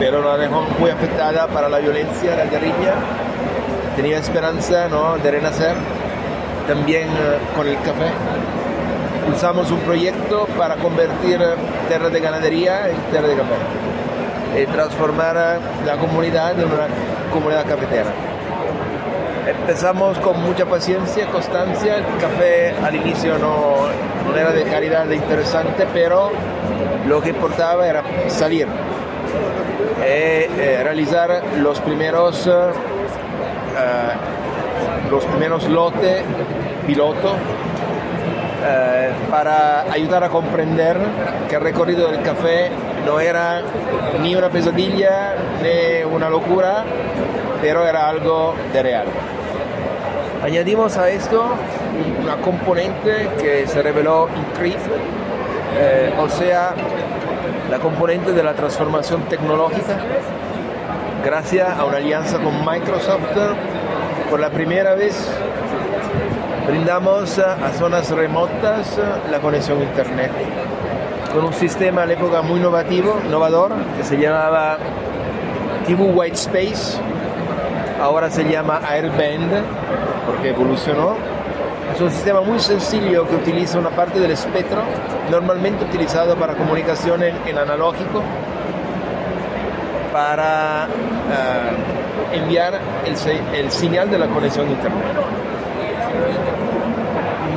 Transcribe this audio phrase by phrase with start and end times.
[0.00, 2.94] pero la dejó muy afectada para la violencia, la guerrilla.
[3.94, 5.18] Tenía esperanza ¿no?
[5.18, 5.74] de renacer,
[6.66, 8.10] también eh, con el café.
[9.30, 11.38] Usamos un proyecto para convertir
[11.86, 16.88] tierra de ganadería en tierra de café y transformar la comunidad en una
[17.30, 18.10] comunidad cafetera.
[19.46, 21.96] Empezamos con mucha paciencia, constancia.
[21.98, 23.74] El café al inicio no,
[24.26, 26.30] no era de calidad de interesante, pero
[27.06, 28.66] lo que importaba era salir
[29.30, 32.50] y eh, realizar los primeros, eh,
[35.10, 36.22] los primeros lotes
[36.86, 37.36] piloto
[38.62, 40.98] eh, para ayudar a comprender
[41.48, 42.70] que el recorrido del café
[43.06, 43.62] no era
[44.22, 46.84] ni una pesadilla ni una locura,
[47.62, 49.06] pero era algo de real.
[50.44, 51.44] Añadimos a esto
[52.22, 54.96] una componente que se reveló increíble,
[55.78, 56.74] eh, o sea,
[57.70, 59.98] la componente de la transformación tecnológica,
[61.24, 63.36] gracias a una alianza con Microsoft,
[64.28, 65.28] por la primera vez
[66.66, 68.98] brindamos a zonas remotas
[69.30, 70.30] la conexión a Internet
[71.32, 74.78] con un sistema a la época muy innovativo, innovador, que se llamaba
[75.86, 76.98] TV White Space,
[78.00, 79.62] ahora se llama Airband,
[80.26, 81.14] porque evolucionó.
[81.94, 84.82] Es un sistema muy sencillo que utiliza una parte del espectro,
[85.30, 88.22] normalmente utilizado para comunicación en, analógico,
[90.12, 95.04] para uh, enviar el, el, señal de la conexión a Internet.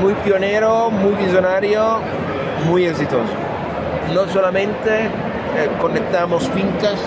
[0.01, 1.99] Muy pionero, muy visionario,
[2.67, 3.33] muy exitoso.
[4.13, 6.99] No solamente eh, conectamos fincas,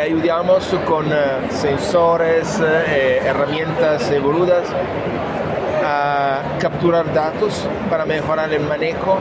[0.00, 1.12] ayudamos con uh,
[1.50, 4.64] sensores, eh, herramientas evoludas
[6.62, 9.18] capturar datos para mejorar el manejo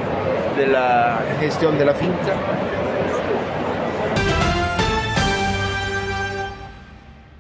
[0.56, 2.36] de la gestión de la finca